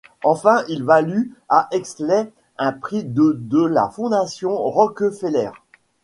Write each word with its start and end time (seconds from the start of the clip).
Enfin, 0.23 0.63
il 0.67 0.83
valut 0.83 1.31
à 1.47 1.67
Exley 1.69 2.31
un 2.57 2.73
prix 2.73 3.03
de 3.03 3.37
de 3.39 3.63
la 3.63 3.87
Fondation 3.91 4.57
Rockefeller. 4.57 5.51